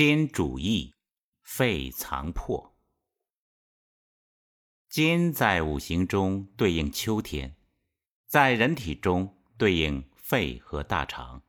[0.00, 0.94] 金主义，
[1.42, 2.76] 肺藏魄。
[4.88, 7.56] 金在五行中对应秋天，
[8.24, 11.42] 在人体中对应肺和大肠。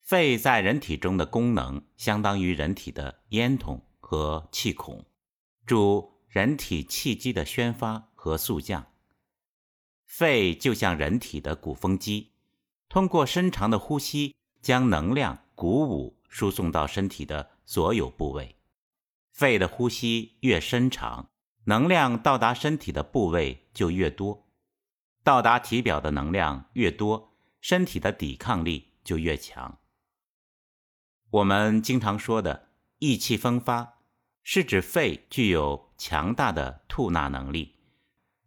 [0.00, 5.04] 肺在人体中的功能相当于人体的烟筒和气孔，
[5.66, 8.86] 主人体气机的宣发和速降。
[10.06, 12.32] 肺就像人体的鼓风机，
[12.88, 16.18] 通过深长的呼吸将能量鼓舞。
[16.32, 18.56] 输送到身体的所有部位，
[19.32, 21.28] 肺的呼吸越深长，
[21.64, 24.48] 能量到达身体的部位就越多，
[25.22, 29.78] 到达体表的能量越多，身体的抵抗力就越强。
[31.28, 33.98] 我们经常说的意气风发，
[34.42, 37.76] 是指肺具有强大的吐纳能力，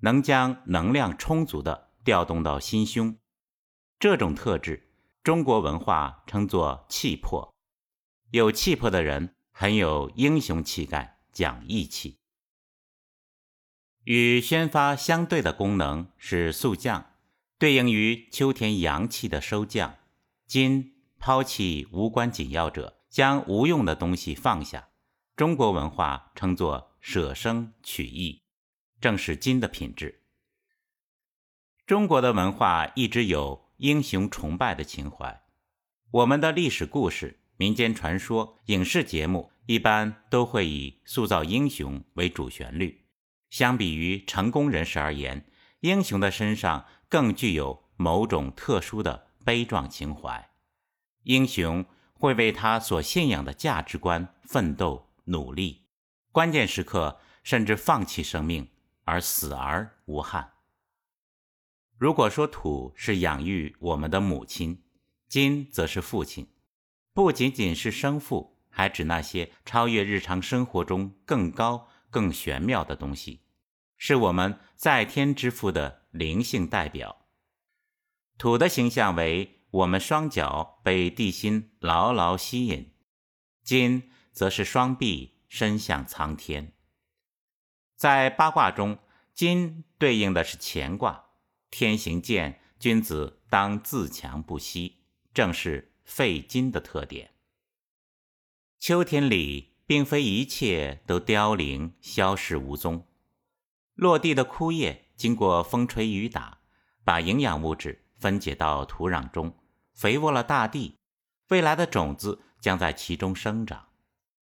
[0.00, 3.18] 能将能量充足的调动到心胸。
[3.98, 4.88] 这种特质，
[5.24, 7.51] 中国文化称作气魄。
[8.32, 12.16] 有气魄的人很有英雄气概，讲义气。
[14.04, 17.12] 与宣发相对的功能是速降，
[17.58, 19.98] 对应于秋天阳气的收降。
[20.46, 24.88] 金抛弃无关紧要者，将无用的东西放下。
[25.36, 28.40] 中国文化称作舍生取义，
[28.98, 30.22] 正是金的品质。
[31.84, 35.42] 中国的文化一直有英雄崇拜的情怀，
[36.10, 37.40] 我们的历史故事。
[37.62, 43.04] 民间传说、影视节目一般都会以塑造英雄为主旋律。
[43.50, 45.46] 相比于成功人士而言，
[45.78, 50.50] 英雄的身上更具有某种特殊的悲壮情怀。
[51.22, 55.82] 英雄会为他所信仰的价值观奋斗努力，
[56.32, 58.68] 关键时刻甚至放弃生命
[59.04, 60.54] 而死而无憾。
[61.96, 64.82] 如果说土是养育我们的母亲，
[65.28, 66.48] 金则是父亲。
[67.14, 73.42] 不仅仅是生父，还指那些超越日常生活中更高、更玄妙的东西，
[73.98, 77.26] 是我们在天之父的灵性代表。
[78.38, 82.94] 土的形象为我们双脚被地心牢牢吸引，
[83.62, 86.72] 金则是双臂伸向苍天。
[87.94, 88.98] 在八卦中，
[89.34, 91.26] 金对应的是乾卦，
[91.70, 95.04] 天行健，君子当自强不息，
[95.34, 95.91] 正是。
[96.04, 97.30] 肺金的特点。
[98.78, 103.06] 秋天里，并非一切都凋零消逝无踪。
[103.94, 106.60] 落地的枯叶经过风吹雨打，
[107.04, 109.56] 把营养物质分解到土壤中，
[109.92, 110.96] 肥沃了大地。
[111.48, 113.88] 未来的种子将在其中生长。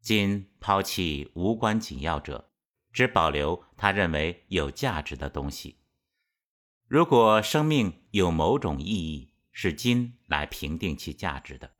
[0.00, 2.50] 今抛弃无关紧要者，
[2.92, 5.76] 只保留他认为有价值的东西。
[6.88, 11.70] 如果生命有某种意义，是金来评定其价值的。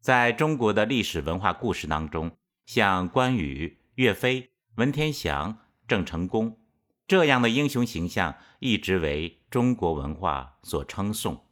[0.00, 2.36] 在中国的历史文化故事当中，
[2.66, 5.58] 像关羽、岳飞、文天祥、
[5.88, 6.60] 郑成功
[7.08, 11.46] 这样的英雄形象，一直为中国文化所称颂。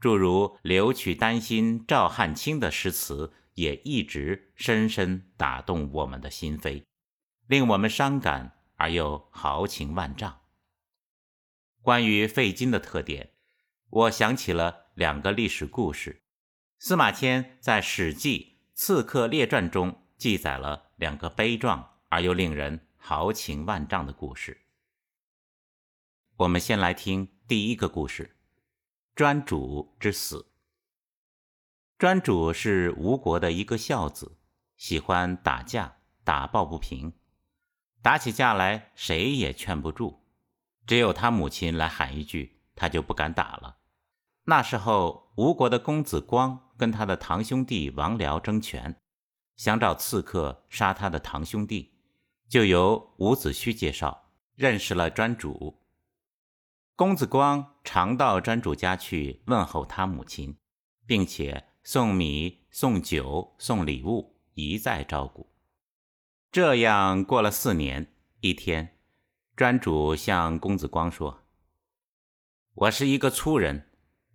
[0.00, 6.84] 诸如“留取丹心照汗青”的诗词，也一直深深打动我们的心扉，
[7.46, 10.40] 令我们伤感而又豪情万丈。
[11.82, 13.32] 关于费金的特点。
[13.90, 16.22] 我想起了两个历史故事。
[16.78, 24.66] 司马迁在《史记·刺客列传》中记载了两个悲壮而又令人豪情万丈的故事。
[26.36, 28.36] 我们先来听第一个故事：
[29.16, 30.52] 专主之死。
[31.96, 34.38] 专主是吴国的一个孝子，
[34.76, 37.14] 喜欢打架，打抱不平，
[38.02, 40.20] 打起架来谁也劝不住，
[40.86, 43.77] 只有他母亲来喊一句，他就不敢打了。
[44.48, 48.96] 那时候，吴国的公子光跟他的堂兄弟王僚争权，
[49.56, 51.92] 想找刺客杀他的堂兄弟，
[52.48, 55.82] 就由伍子胥介绍认识了专主。
[56.96, 60.56] 公子光常到专主家去问候他母亲，
[61.04, 65.52] 并且送米、送酒、送礼物，一再照顾。
[66.50, 68.96] 这样过了四年，一天，
[69.54, 71.42] 专主向公子光说
[72.72, 73.84] ：“我是一个粗人。”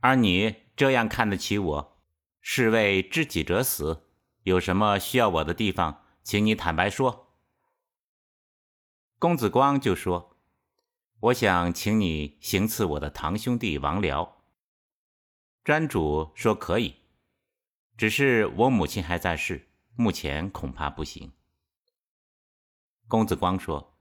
[0.03, 1.97] 而你这样看得起我，
[2.41, 4.09] 是为知己者死。
[4.41, 7.33] 有什么需要我的地方，请你坦白说。
[9.17, 10.35] 公子光就说
[11.21, 14.29] ：“我想请你行刺我的堂兄弟王僚。”
[15.63, 16.95] 专主说：“可以，
[17.95, 21.31] 只是我母亲还在世，目前恐怕不行。”
[23.07, 23.97] 公子光说：“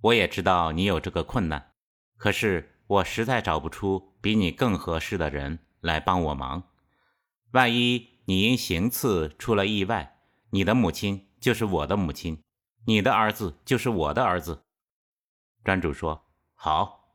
[0.00, 1.74] 我也知道你有这个困难，
[2.16, 6.70] 可是。”我实在找不出比你更合适的人来帮我忙。
[7.52, 10.18] 万一你因行刺出了意外，
[10.50, 12.42] 你的母亲就是我的母亲，
[12.86, 14.64] 你的儿子就是我的儿子。”
[15.62, 16.24] 专主说
[16.54, 17.14] ：“好。”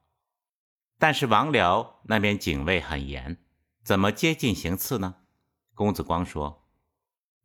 [0.99, 3.37] 但是王僚那边警卫很严，
[3.83, 5.15] 怎么接近行刺呢？
[5.73, 6.69] 公子光说：“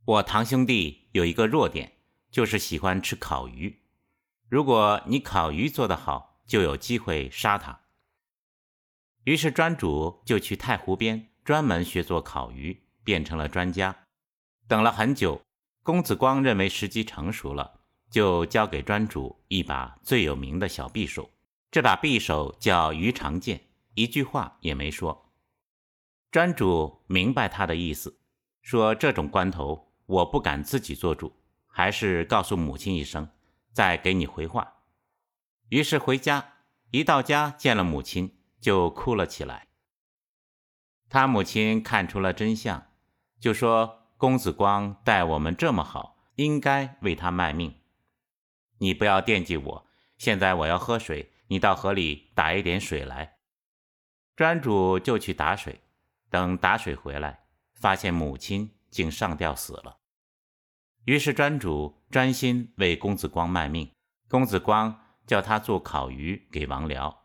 [0.04, 1.94] 我堂兄弟有一个弱点，
[2.30, 3.82] 就是喜欢吃烤鱼。
[4.50, 7.80] 如果你烤鱼做得好，就有机会杀他。”
[9.28, 13.94] 于是专主就去太湖边专门学做烤鱼，变成了专家。
[14.66, 15.42] 等了很久，
[15.82, 17.80] 公子光认为时机成熟了，
[18.10, 21.28] 就交给专主一把最有名的小匕首。
[21.70, 23.60] 这把匕首叫鱼肠剑，
[23.92, 25.30] 一句话也没说。
[26.30, 28.18] 专主明白他的意思，
[28.62, 31.30] 说这种关头我不敢自己做主，
[31.66, 33.28] 还是告诉母亲一声，
[33.74, 34.84] 再给你回话。
[35.68, 36.54] 于是回家，
[36.92, 38.37] 一到家见了母亲。
[38.60, 39.68] 就哭了起来。
[41.08, 42.90] 他母亲看出了真相，
[43.40, 47.80] 就说：“公子光待我们这么好，应该为他卖命。
[48.78, 49.86] 你不要惦记我。
[50.18, 53.38] 现在我要喝水，你到河里打一点水来。”
[54.36, 55.80] 专主就去打水，
[56.30, 59.98] 等打水回来，发现母亲竟上吊死了。
[61.06, 63.90] 于是专主专心为公子光卖命。
[64.28, 67.17] 公子光叫他做烤鱼给王僚。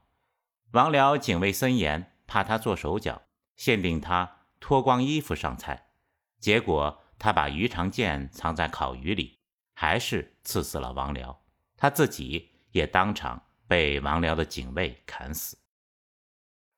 [0.74, 3.22] 王僚警卫森严，怕他做手脚，
[3.56, 5.92] 限定他脱光衣服上菜。
[6.40, 9.38] 结果他把鱼肠剑藏在烤鱼里，
[9.76, 11.38] 还是刺死了王僚。
[11.78, 15.56] 他自己也当场被王僚的警卫砍死。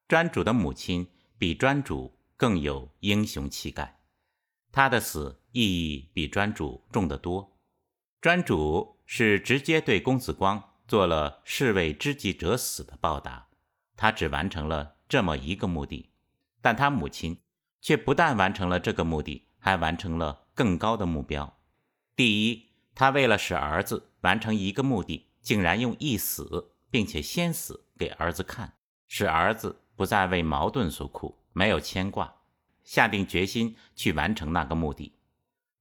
[0.10, 4.02] 专主的母亲比专主更有英雄气概，
[4.74, 7.58] 他的死意义比专主重得多。
[8.20, 13.45] 专主是直接对公子光做了士为知己者死的报答。
[13.96, 16.12] 他只完成了这么一个目的，
[16.62, 17.40] 但他母亲
[17.82, 21.58] 却不但完成了这个目的，还完成了更高的目标。
[22.16, 28.74] 第一，他为了使儿子完成一个目的，竟然用一死并且先死给儿子看，
[29.08, 32.36] 使儿子不再为矛盾所苦，没有牵挂，
[32.84, 35.14] 下定决心去完成那个目的。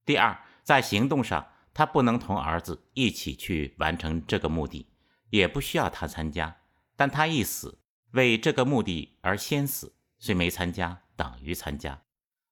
[0.05, 4.87] 第二，在行动上，他不能同儿子一起去完成这个目的，
[5.29, 6.57] 也不需要他参加，
[6.95, 7.79] 但他一死。
[8.15, 12.01] 为这个目的而先死，虽没参加，等于参加，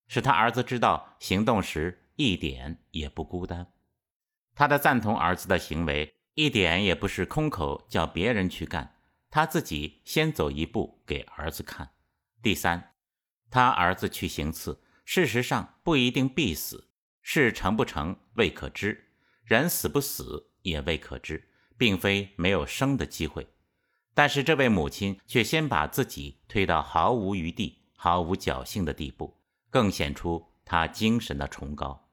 [0.07, 3.74] 使他儿子知道行动时一点也不孤单。
[4.54, 8.98] 他的赞同儿子的行为，一点也不是空口叫别人去干，
[9.31, 11.92] 他自己先走一步给儿子看。
[12.42, 12.92] 第三，
[13.50, 16.89] 他儿子去行刺，事实上不一定必死，
[17.21, 19.12] 事成不成未可知，
[19.45, 23.48] 人死不死也未可知，并非没有生的机会。
[24.13, 29.39] 但是这位母亲却先把自己推到毫无余地、毫无侥幸的地步，
[29.69, 32.10] 更显出她精神的崇高。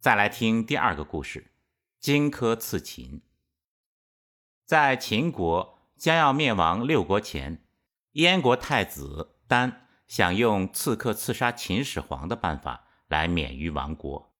[0.00, 1.52] 再来听第二个故事：
[2.00, 3.22] 荆轲刺秦。
[4.64, 7.64] 在秦国将要灭亡六国前，
[8.12, 14.34] 燕国太子丹想用刺客刺杀秦始皇的办法来免于亡国，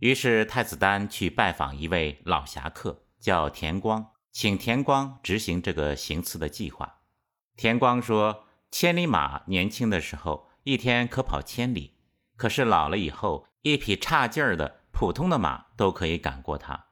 [0.00, 4.13] 于是太子丹去拜访一位老侠客，叫田光。
[4.34, 7.02] 请田光执行这个行刺的计划。
[7.56, 11.94] 田光说：“千里马年轻的时候一天可跑千里，
[12.34, 16.86] 可是老了以后，一匹差劲儿的普通的马都可以赶过它。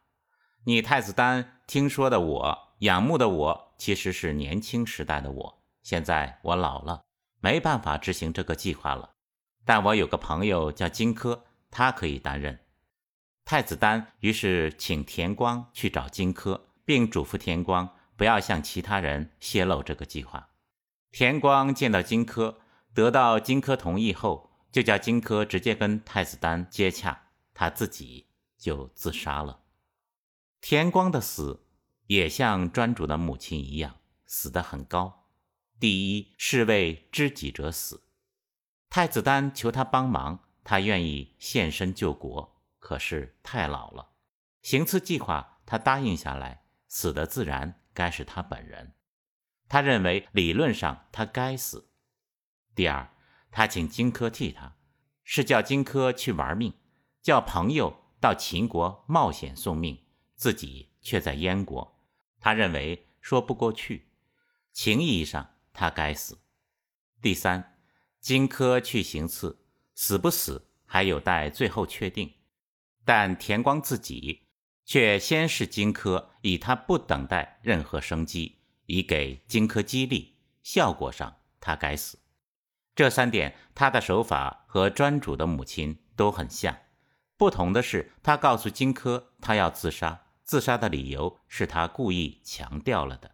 [0.67, 5.63] 你太子丹听说的我，仰慕的我，其实是年轻时代的我。
[5.83, 7.03] 现在我老了，
[7.41, 9.15] 没办法执行这个计划了。
[9.65, 11.41] 但我有个朋友叫荆轲，
[11.73, 12.61] 他可以担任。”
[13.45, 16.61] 太子丹于是请田光去找荆轲。
[16.85, 20.51] 并嘱咐田光不要向其他人泄露这个计划。
[21.11, 22.57] 田光见到荆轲，
[22.95, 29.61] 得到荆轲同意后，就叫荆轲直接跟太子丹接洽，他自己就自杀了。
[30.61, 31.67] 田光的死
[32.07, 33.97] 也像专主的母亲一样，
[34.27, 35.27] 死得很高。
[35.79, 38.05] 第一是为知己者死。
[38.89, 44.11] 太子丹求他帮忙，他愿意献身救国，可是太老了。
[44.63, 46.62] 行刺计划，他答应下来。
[46.93, 48.93] 死的自然该是他本人，
[49.67, 51.89] 他认为理论上他该死。
[52.75, 53.11] 第二，
[53.51, 54.77] 他请荆轲替他，
[55.25, 56.75] 是叫荆轲去玩命，
[57.23, 61.99] 叫朋友到秦国冒险送命，自己却在燕国。
[62.39, 64.11] 他认为说不过去，
[64.71, 66.43] 情义上他该死。
[67.23, 67.79] 第三，
[68.21, 72.35] 荆轲去行刺，死不死还有待最后确定，
[73.03, 74.43] 但田光自己。
[74.85, 80.37] 却先是荆轲，以他不等待任何生机，以给荆轲激励。
[80.63, 82.19] 效果上，他该死。
[82.95, 86.77] 这三点，他的手法和专主的母亲都很像，
[87.37, 93.31] 不同的是，他告诉荆轲，他要自杀，自杀的理由是他故意强调了的。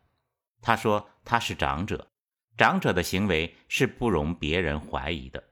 [0.62, 2.08] 他说他是长者，
[2.56, 5.42] 长者的行为是不容别人怀疑的。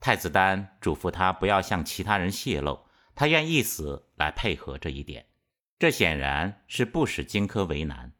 [0.00, 2.85] 太子丹嘱咐他不要向其他人泄露，
[3.16, 5.26] 他愿意死来配合这一点。
[5.80, 8.12] 这显然是不使荆轲为难。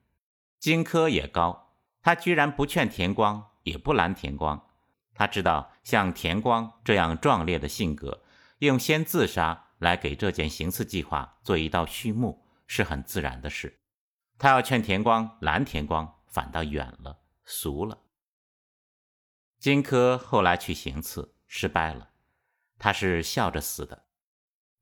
[0.59, 4.69] 荆轲也高，他居然不劝田光，也不拦田光。
[5.15, 8.25] 他知道像田光这样壮烈的性格，
[8.59, 9.63] 用先自杀。
[9.79, 13.79] 来给这件行刺计划做一道序幕是很自然的事。
[14.39, 17.99] 他要劝田光拦田光，反倒远了，俗了。
[19.59, 22.09] 荆轲后来去行刺失败了，
[22.79, 24.06] 他是笑着死的。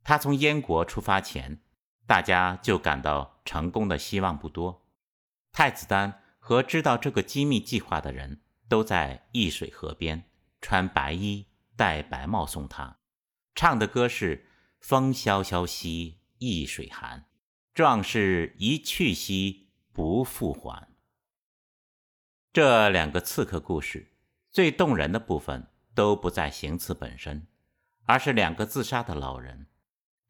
[0.05, 1.59] 他从燕国出发前，
[2.07, 4.87] 大家就感到成功的希望不多。
[5.51, 10.31] 太子丹和知道这个机密计划的人都在易水河边，
[10.61, 12.99] 穿白衣，戴白帽送他，
[13.57, 14.51] 唱的歌是。
[14.81, 17.25] 风萧萧兮易水寒，
[17.73, 20.91] 壮士一去兮不复还。
[22.53, 24.13] 这两个刺客故事
[24.51, 27.47] 最动人的部分都不在行刺本身，
[28.05, 29.69] 而是两个自杀的老人。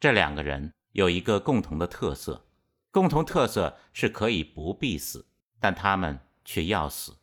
[0.05, 2.47] 这两个人有一个共同的特色，
[2.91, 5.27] 共同特色是可以不必死，
[5.59, 7.17] 但他们却要死。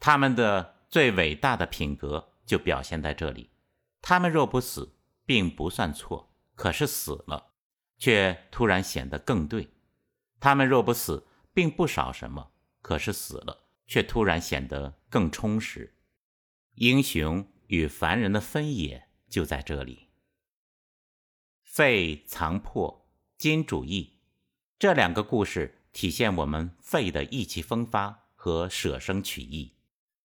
[0.00, 3.50] 他们的最伟大的品格就表现在这里：
[4.02, 4.96] 他们若不死。
[5.24, 7.52] 并不算错，可是死了，
[7.96, 9.68] 却突然显得更对。
[10.40, 12.50] 他们若不死，并不少什么，
[12.82, 15.94] 可是死了，却突然显得更充实。
[16.74, 20.07] 英雄与凡人的分野就在这里。
[21.78, 23.06] 肺藏魄，
[23.36, 24.14] 金主义，
[24.80, 29.74] 这两个故事体现我们肺的意气风发和舍生取义。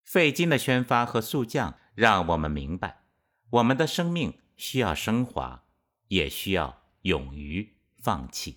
[0.03, 3.05] 肺金的宣发和速降，让我们明白，
[3.51, 4.41] 我们的生命。
[4.57, 5.67] 需要升华，
[6.09, 8.57] 也需要勇于放弃。